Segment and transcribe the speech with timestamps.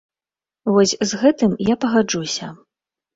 [0.77, 2.49] Вось з гэтым я пагаджуся.